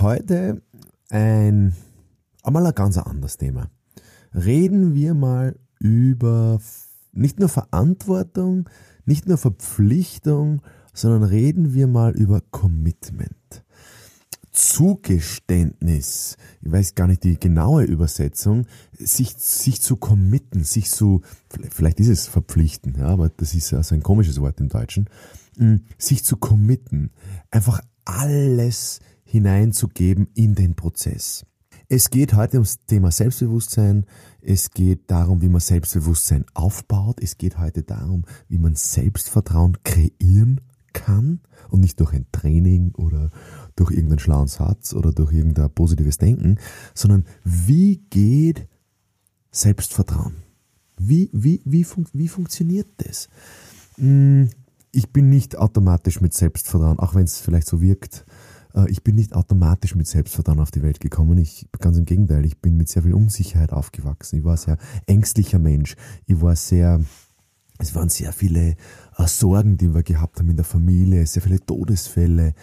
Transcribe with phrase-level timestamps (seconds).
[0.00, 0.62] Heute
[1.10, 1.76] ein,
[2.42, 3.70] einmal ein ganz anderes Thema.
[4.34, 6.60] Reden wir mal über
[7.12, 8.70] nicht nur Verantwortung,
[9.04, 10.62] nicht nur Verpflichtung,
[10.94, 13.64] sondern reden wir mal über Commitment.
[14.50, 18.66] Zugeständnis, ich weiß gar nicht die genaue Übersetzung,
[18.98, 21.20] sich, sich zu committen, sich zu,
[21.70, 25.08] vielleicht ist es verpflichten, ja, aber das ist also ein komisches Wort im Deutschen,
[25.58, 27.10] hm, sich zu committen,
[27.50, 29.00] einfach alles
[29.32, 31.46] hineinzugeben in den Prozess.
[31.88, 34.04] Es geht heute ums Thema Selbstbewusstsein.
[34.42, 37.18] Es geht darum, wie man Selbstbewusstsein aufbaut.
[37.18, 40.60] Es geht heute darum, wie man Selbstvertrauen kreieren
[40.92, 43.30] kann und nicht durch ein Training oder
[43.74, 46.58] durch irgendeinen schlauen Satz oder durch irgendein positives Denken,
[46.94, 48.68] sondern wie geht
[49.50, 50.34] Selbstvertrauen?
[50.98, 53.30] Wie, wie, wie, fun wie funktioniert das?
[53.96, 54.50] Hm,
[54.90, 58.26] ich bin nicht automatisch mit Selbstvertrauen, auch wenn es vielleicht so wirkt.
[58.74, 61.38] Äh, ich bin nicht automatisch mit Selbstvertrauen auf die Welt gekommen.
[61.38, 64.38] Ich, ganz im Gegenteil, ich bin mit sehr viel Unsicherheit aufgewachsen.
[64.38, 65.96] Ich war ein sehr ängstlicher Mensch.
[66.26, 67.00] Ich war sehr,
[67.78, 68.76] es waren sehr viele
[69.16, 72.54] äh, Sorgen, die wir gehabt haben in der Familie, sehr viele Todesfälle.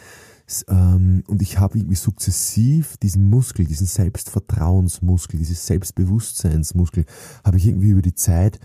[0.68, 7.06] Ähm, und ich habe irgendwie sukzessiv diesen Muskel, diesen Selbstvertrauensmuskel, dieses Selbstbewusstseinsmuskel,
[7.44, 8.60] habe ich irgendwie über die Zeit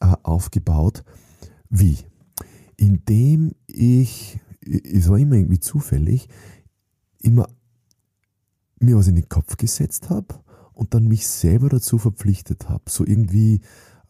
[0.00, 1.04] äh, aufgebaut.
[1.70, 1.98] Wie?
[2.80, 6.28] indem ich, es war immer irgendwie zufällig,
[7.20, 7.48] immer
[8.78, 10.40] mir was in den Kopf gesetzt habe
[10.72, 12.84] und dann mich selber dazu verpflichtet habe.
[12.88, 13.60] So irgendwie,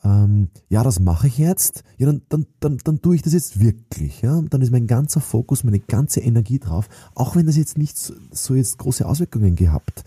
[0.05, 3.61] ähm, ja, das mache ich jetzt, ja, dann, dann, dann, dann tue ich das jetzt
[3.61, 4.23] wirklich.
[4.23, 4.41] Ja?
[4.49, 8.15] dann ist mein ganzer Fokus, meine ganze Energie drauf, auch wenn das jetzt nicht so,
[8.31, 10.05] so jetzt große Auswirkungen gehabt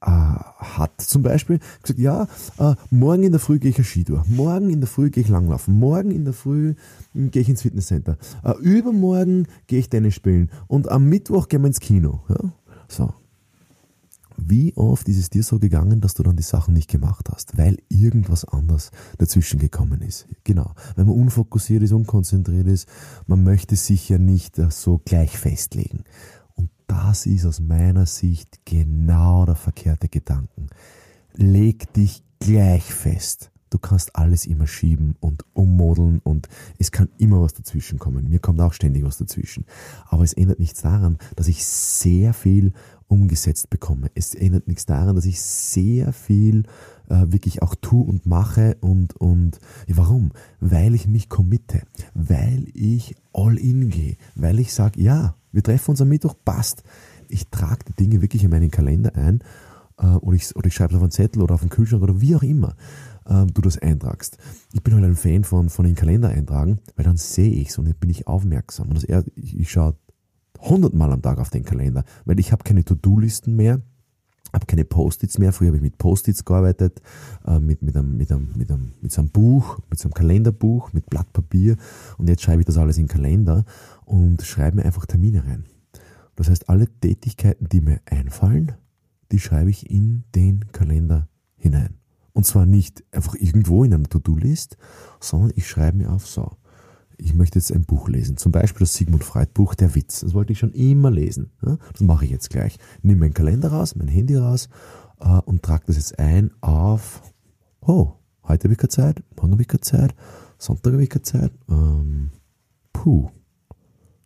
[0.00, 1.00] hat.
[1.00, 2.28] Zum Beispiel gesagt, ja,
[2.58, 5.28] äh, morgen in der Früh gehe ich eine Skitour, morgen in der Früh gehe ich
[5.28, 6.74] langlaufen, morgen in der Früh
[7.14, 11.62] hm, gehe ich ins Fitnesscenter, äh, übermorgen gehe ich Tennis spielen und am Mittwoch gehen
[11.62, 12.20] wir ins Kino.
[12.28, 12.52] Ja?
[12.88, 13.12] So.
[14.40, 17.58] Wie oft ist es dir so gegangen, dass du dann die Sachen nicht gemacht hast,
[17.58, 20.28] weil irgendwas anderes dazwischen gekommen ist?
[20.44, 22.88] Genau, wenn man unfokussiert ist, unkonzentriert ist,
[23.26, 26.04] man möchte sich ja nicht äh, so gleich festlegen
[27.06, 30.68] das ist aus meiner Sicht genau der verkehrte Gedanken.
[31.34, 33.52] Leg dich gleich fest.
[33.70, 36.48] Du kannst alles immer schieben und ummodeln und
[36.78, 38.28] es kann immer was dazwischen kommen.
[38.28, 39.64] Mir kommt auch ständig was dazwischen.
[40.06, 42.72] Aber es ändert nichts daran, dass ich sehr viel
[43.08, 44.10] umgesetzt bekomme.
[44.14, 46.64] Es ändert nichts daran, dass ich sehr viel
[47.08, 49.58] äh, wirklich auch tue und mache und, und
[49.88, 50.32] warum?
[50.60, 51.82] Weil ich mich committe,
[52.14, 56.82] weil ich all in gehe, weil ich sage, ja, wir treffen uns am Mittwoch, passt.
[57.28, 59.40] Ich trage die Dinge wirklich in meinen Kalender ein
[59.98, 62.20] äh, oder ich, oder ich schreibe es auf einen Zettel oder auf einen Kühlschrank oder
[62.20, 62.76] wie auch immer
[63.26, 64.38] äh, du das eintragst.
[64.72, 67.78] Ich bin halt ein Fan von, von den Kalender eintragen, weil dann sehe ich es
[67.78, 68.88] und dann bin ich aufmerksam.
[68.88, 69.96] Und das, ich, ich schaue
[70.60, 73.80] hundertmal am Tag auf den Kalender, weil ich habe keine To-Do-Listen mehr,
[74.52, 75.52] habe keine Post-its mehr.
[75.52, 77.02] Früher habe ich mit Post-its gearbeitet,
[77.46, 80.14] äh, mit, mit, einem, mit, einem, mit, einem, mit so einem Buch, mit so einem
[80.14, 81.76] Kalenderbuch, mit Blatt Papier.
[82.16, 83.64] Und jetzt schreibe ich das alles in den Kalender
[84.04, 85.64] und schreibe mir einfach Termine rein.
[86.36, 88.72] Das heißt, alle Tätigkeiten, die mir einfallen,
[89.32, 91.98] die schreibe ich in den Kalender hinein.
[92.32, 94.76] Und zwar nicht einfach irgendwo in einer To-Do-List,
[95.20, 96.56] sondern ich schreibe mir auf so.
[97.18, 100.20] Ich möchte jetzt ein Buch lesen, zum Beispiel das Sigmund Freud Buch Der Witz.
[100.20, 101.50] Das wollte ich schon immer lesen.
[101.60, 102.78] Das mache ich jetzt gleich.
[103.02, 104.68] Nehme meinen Kalender raus, mein Handy raus
[105.20, 107.22] äh, und trage das jetzt ein auf,
[107.80, 108.12] oh,
[108.44, 110.14] heute habe ich keine Zeit, morgen habe ich keine Zeit,
[110.58, 111.52] Sonntag habe ich keine Zeit.
[111.68, 112.30] Ähm,
[112.92, 113.30] puh,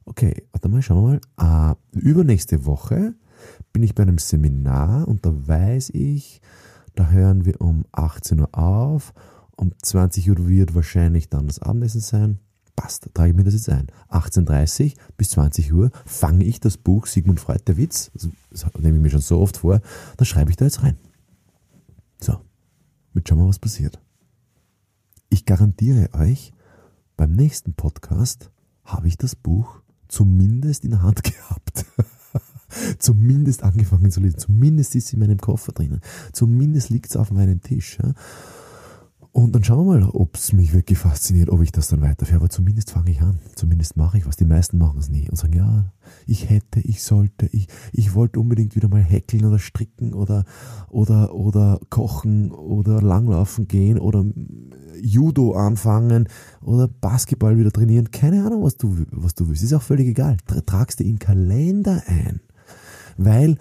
[0.04, 1.76] Okay, warte mal, schauen wir mal.
[1.94, 3.14] Äh, übernächste Woche
[3.72, 6.40] bin ich bei einem Seminar und da weiß ich,
[6.94, 9.14] da hören wir um 18 Uhr auf.
[9.56, 12.38] Um 20 Uhr wird wahrscheinlich dann das Abendessen sein.
[12.76, 13.88] Passt, trage ich mir das jetzt ein.
[14.08, 18.96] 18.30 bis 20 Uhr fange ich das Buch Sigmund Freud, der Witz, also, das nehme
[18.96, 19.80] ich mir schon so oft vor,
[20.16, 20.96] dann schreibe ich da jetzt rein.
[22.20, 22.38] So,
[23.12, 24.00] mit schauen wir, was passiert.
[25.28, 26.52] Ich garantiere euch,
[27.16, 28.50] beim nächsten Podcast
[28.84, 31.84] habe ich das Buch zumindest in der Hand gehabt.
[32.98, 34.38] zumindest angefangen zu lesen.
[34.38, 36.00] Zumindest ist es in meinem Koffer drinnen.
[36.32, 37.98] Zumindest liegt es auf meinem Tisch.
[38.02, 38.14] Ja?
[39.34, 42.40] Und dann schauen wir mal, ob es mich wirklich fasziniert, ob ich das dann weiterführe.
[42.40, 43.38] Aber zumindest fange ich an.
[43.54, 44.36] Zumindest mache ich was.
[44.36, 45.90] Die meisten machen es nie und sagen, ja,
[46.26, 50.44] ich hätte, ich sollte, ich, ich wollte unbedingt wieder mal häkeln oder stricken oder,
[50.90, 54.22] oder, oder kochen oder langlaufen gehen oder
[55.00, 56.28] Judo anfangen
[56.60, 58.10] oder Basketball wieder trainieren.
[58.10, 59.62] Keine Ahnung, was du, was du willst.
[59.62, 60.36] Ist auch völlig egal.
[60.66, 62.40] Tragst du in Kalender ein.
[63.16, 63.56] Weil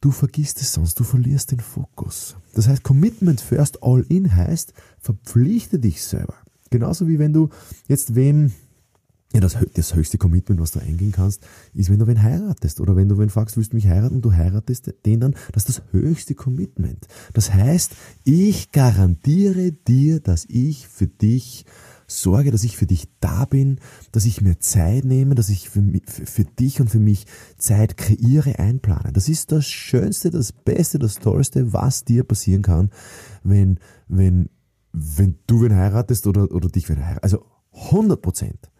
[0.00, 2.36] Du vergisst es sonst, du verlierst den Fokus.
[2.54, 6.34] Das heißt, Commitment first all in heißt, verpflichte dich selber.
[6.70, 7.48] Genauso wie wenn du
[7.88, 8.52] jetzt wem,
[9.32, 12.80] ja, das, das höchste Commitment, was du eingehen kannst, ist, wenn du wen heiratest.
[12.80, 15.68] Oder wenn du wen fragst, willst du mich heiraten und du heiratest den dann, das
[15.68, 17.08] ist das höchste Commitment.
[17.32, 17.92] Das heißt,
[18.22, 21.64] ich garantiere dir, dass ich für dich
[22.08, 23.78] sorge, dass ich für dich da bin,
[24.12, 27.26] dass ich mir Zeit nehme, dass ich für, für, dich und für mich
[27.58, 29.12] Zeit kreiere, einplane.
[29.12, 32.90] Das ist das Schönste, das Beste, das Tollste, was dir passieren kann,
[33.44, 33.78] wenn,
[34.08, 34.48] wenn,
[34.92, 37.24] wenn du wen heiratest oder, oder dich wen heiratest.
[37.24, 37.44] Also
[37.90, 38.70] 100 Prozent.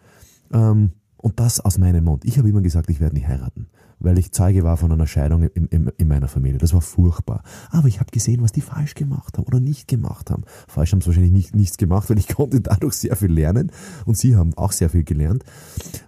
[0.53, 2.25] Ähm, und das aus meinem Mund.
[2.25, 3.69] Ich habe immer gesagt, ich werde nicht heiraten
[4.01, 6.59] weil ich Zeuge war von einer Scheidung in, in, in meiner Familie.
[6.59, 7.43] Das war furchtbar.
[7.71, 10.45] Aber ich habe gesehen, was die falsch gemacht haben oder nicht gemacht haben.
[10.67, 13.73] Falsch haben sie wahrscheinlich nicht, nichts gemacht, weil ich konnte dadurch sehr viel lernen
[14.05, 15.45] und sie haben auch sehr viel gelernt.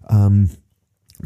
[0.09, 0.51] Ähm,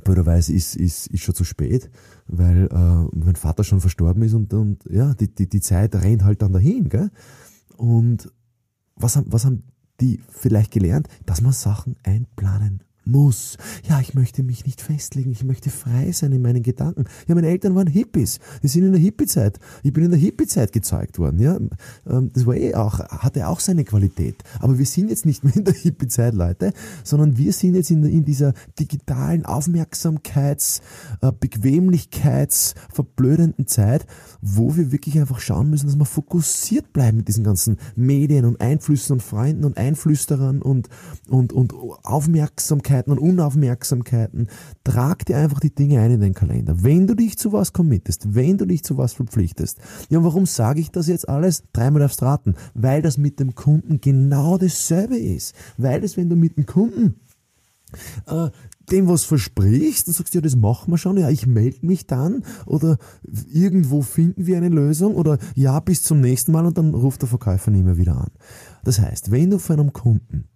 [0.02, 1.90] blöderweise ist, ist, ist schon zu spät,
[2.26, 6.24] weil äh, mein Vater schon verstorben ist und, und ja, die, die, die Zeit rennt
[6.24, 6.88] halt dann dahin.
[6.88, 7.10] Gell?
[7.76, 8.32] Und
[8.96, 9.64] was haben, was haben
[10.00, 11.08] die vielleicht gelernt?
[11.26, 13.56] Dass man Sachen einplanen muss.
[13.88, 17.04] Ja, ich möchte mich nicht festlegen, ich möchte frei sein in meinen Gedanken.
[17.26, 18.40] Ja, meine Eltern waren Hippies.
[18.62, 19.58] Die sind in der Hippie-Zeit.
[19.82, 21.38] Ich bin in der Hippie-Zeit gezeugt worden.
[21.38, 21.56] Ja,
[22.08, 24.42] ähm, das war eh auch, hatte auch seine Qualität.
[24.60, 26.72] Aber wir sind jetzt nicht mehr in der Hippie-Zeit, Leute,
[27.02, 30.80] sondern wir sind jetzt in, in dieser digitalen Aufmerksamkeits-,
[31.20, 34.06] äh, Bequemlichkeits-, verblödenden Zeit,
[34.40, 38.60] wo wir wirklich einfach schauen müssen, dass wir fokussiert bleiben mit diesen ganzen Medien und
[38.60, 40.88] Einflüssen und Freunden und Einflüsterern und,
[41.28, 44.48] und, und Aufmerksamkeit Aufmerksamkeiten und Unaufmerksamkeiten.
[44.84, 46.82] Trag dir einfach die Dinge ein in den Kalender.
[46.82, 49.78] Wenn du dich zu was committest, wenn du dich zu was verpflichtest.
[50.10, 51.64] Ja, und warum sage ich das jetzt alles?
[51.72, 52.54] Dreimal aufs Raten.
[52.74, 55.54] Weil das mit dem Kunden genau dasselbe ist.
[55.76, 57.16] Weil das, wenn du mit dem Kunden
[58.26, 58.50] äh,
[58.90, 62.06] dem was versprichst, dann sagst du, ja, das machen wir schon, ja, ich melde mich
[62.06, 62.98] dann oder
[63.50, 67.28] irgendwo finden wir eine Lösung oder ja, bis zum nächsten Mal und dann ruft der
[67.28, 68.30] Verkäufer nicht mehr wieder an.
[68.82, 70.48] Das heißt, wenn du von einem Kunden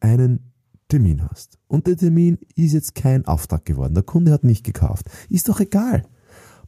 [0.00, 0.49] einen
[0.90, 1.58] Termin hast.
[1.68, 3.94] Und der Termin ist jetzt kein Auftrag geworden.
[3.94, 5.10] Der Kunde hat nicht gekauft.
[5.28, 6.02] Ist doch egal.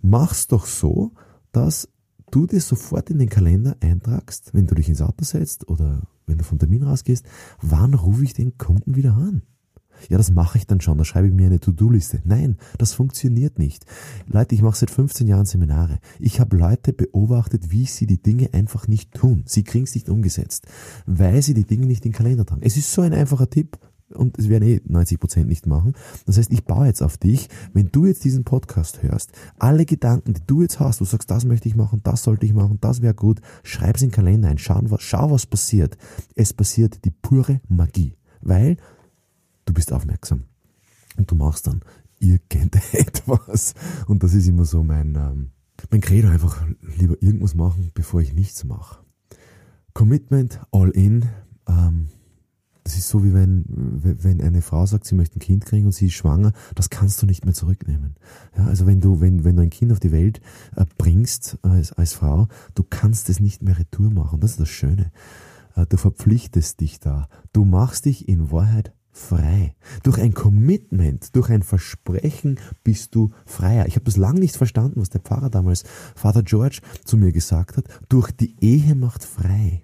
[0.00, 1.12] Mach's doch so,
[1.52, 1.88] dass
[2.30, 6.38] du dir sofort in den Kalender eintragst, wenn du dich ins Auto setzt oder wenn
[6.38, 7.26] du vom Termin rausgehst,
[7.60, 9.42] wann rufe ich den Kunden wieder an?
[10.08, 12.22] Ja, das mache ich dann schon, da schreibe ich mir eine To-Do-Liste.
[12.24, 13.84] Nein, das funktioniert nicht.
[14.26, 15.98] Leute, ich mache seit 15 Jahren Seminare.
[16.18, 19.44] Ich habe Leute beobachtet, wie sie die Dinge einfach nicht tun.
[19.46, 20.66] Sie kriegen es nicht umgesetzt,
[21.06, 22.62] weil sie die Dinge nicht in den Kalender tragen.
[22.62, 23.78] Es ist so ein einfacher Tipp
[24.14, 25.94] und es werden eh 90 Prozent nicht machen.
[26.26, 30.34] Das heißt, ich baue jetzt auf dich, wenn du jetzt diesen Podcast hörst, alle Gedanken,
[30.34, 33.02] die du jetzt hast, du sagst, das möchte ich machen, das sollte ich machen, das
[33.02, 35.96] wäre gut, schreib es in den Kalender ein, schau, was, schau, was passiert.
[36.34, 38.76] Es passiert die pure Magie, weil
[39.64, 40.44] du bist aufmerksam
[41.16, 41.80] und du machst dann
[42.18, 43.74] irgendetwas.
[44.06, 45.50] Und das ist immer so mein, ähm,
[45.90, 46.64] mein Credo, einfach
[46.98, 49.02] lieber irgendwas machen, bevor ich nichts mache.
[49.94, 51.26] Commitment, all in,
[51.68, 52.08] ähm,
[52.92, 55.92] das ist so wie wenn, wenn eine Frau sagt, sie möchte ein Kind kriegen und
[55.92, 58.16] sie ist schwanger, das kannst du nicht mehr zurücknehmen.
[58.54, 60.42] Ja, also wenn du, wenn, wenn du ein Kind auf die Welt
[60.76, 64.40] äh, bringst als, als Frau, du kannst es nicht mehr retour machen.
[64.40, 65.10] Das ist das Schöne.
[65.74, 67.28] Äh, du verpflichtest dich da.
[67.54, 69.74] Du machst dich in Wahrheit frei.
[70.02, 73.86] Durch ein Commitment, durch ein Versprechen bist du freier.
[73.86, 75.84] Ich habe das lange nicht verstanden, was der Pfarrer damals,
[76.14, 77.86] Vater George, zu mir gesagt hat.
[78.10, 79.82] Durch die Ehe macht frei.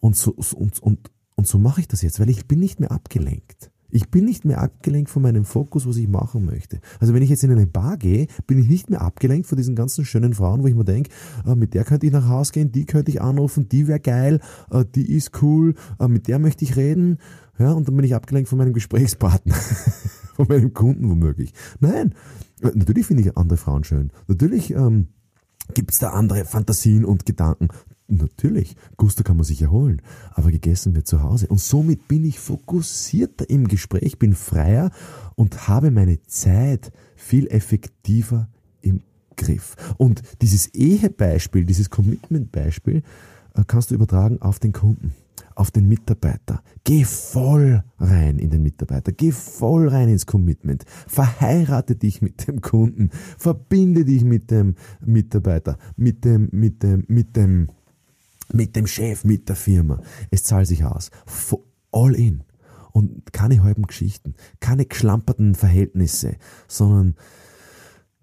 [0.00, 2.92] Und so, und, und, und so mache ich das jetzt, weil ich bin nicht mehr
[2.92, 3.70] abgelenkt.
[3.90, 6.80] Ich bin nicht mehr abgelenkt von meinem Fokus, was ich machen möchte.
[6.98, 9.76] Also wenn ich jetzt in eine Bar gehe, bin ich nicht mehr abgelenkt von diesen
[9.76, 11.10] ganzen schönen Frauen, wo ich mir denke,
[11.46, 14.40] äh, mit der könnte ich nach Hause gehen, die könnte ich anrufen, die wäre geil,
[14.72, 17.18] äh, die ist cool, äh, mit der möchte ich reden.
[17.56, 19.54] Ja, und dann bin ich abgelenkt von meinem Gesprächspartner,
[20.34, 21.52] von meinem Kunden womöglich.
[21.78, 22.14] Nein,
[22.62, 24.10] natürlich finde ich andere Frauen schön.
[24.26, 25.06] Natürlich ähm,
[25.72, 27.68] gibt es da andere Fantasien und Gedanken.
[28.06, 31.46] Natürlich, Gusto kann man sich erholen, aber gegessen wird zu Hause.
[31.48, 34.90] Und somit bin ich fokussierter im Gespräch, bin freier
[35.36, 38.48] und habe meine Zeit viel effektiver
[38.82, 39.02] im
[39.36, 39.76] Griff.
[39.96, 43.02] Und dieses Ehebeispiel, dieses Commitment-Beispiel
[43.54, 45.14] äh, kannst du übertragen auf den Kunden,
[45.54, 46.62] auf den Mitarbeiter.
[46.84, 52.60] Geh voll rein in den Mitarbeiter, geh voll rein ins Commitment, verheirate dich mit dem
[52.60, 53.08] Kunden,
[53.38, 57.68] verbinde dich mit dem Mitarbeiter, mit dem, mit dem, mit dem
[58.54, 60.00] mit dem Chef, mit der Firma.
[60.30, 61.10] Es zahlt sich aus.
[61.92, 62.42] All in.
[62.92, 66.36] Und keine halben Geschichten, keine geschlamperten Verhältnisse,
[66.68, 67.16] sondern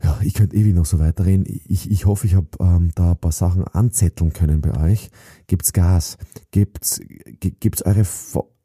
[0.02, 1.46] ja, ich könnte ewig noch so weiterreden.
[1.46, 5.12] Ich, ich hoffe, ich habe ähm, da ein paar Sachen anzetteln können bei euch.
[5.48, 6.18] Gibt's Gas?
[6.52, 7.02] Gibt's,
[7.40, 8.06] gibt's eure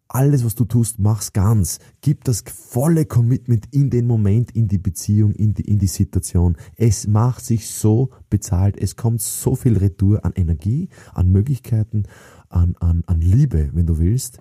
[0.09, 1.79] alles, was du tust, mach's ganz.
[2.01, 6.57] Gib das volle Commitment in den Moment, in die Beziehung, in die, in die Situation.
[6.77, 8.77] Es macht sich so bezahlt.
[8.77, 12.05] Es kommt so viel Retour an Energie, an Möglichkeiten,
[12.49, 14.41] an, an, an Liebe, wenn du willst.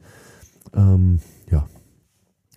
[0.73, 1.19] Ähm.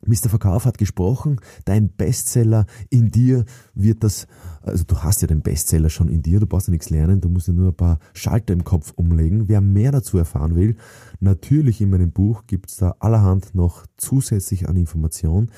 [0.06, 0.28] Mr.
[0.28, 4.26] Verkauf hat gesprochen, dein Bestseller in dir wird das,
[4.62, 7.28] also du hast ja den Bestseller schon in dir, du brauchst ja nichts lernen, du
[7.28, 9.48] musst ja nur ein paar Schalter im Kopf umlegen.
[9.48, 10.76] Wer mehr dazu erfahren will,
[11.20, 15.50] natürlich in meinem Buch gibt es da allerhand noch zusätzlich an Informationen.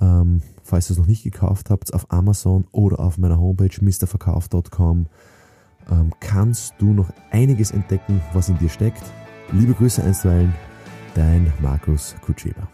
[0.00, 5.06] Ähm, falls ihr es noch nicht gekauft habt, auf Amazon oder auf meiner Homepage mrverkauf.com
[5.90, 9.02] ähm, kannst du noch einiges entdecken, was in dir steckt.
[9.52, 10.54] Liebe Grüße einstweilen,
[11.14, 12.68] dein Markus Kutscheba.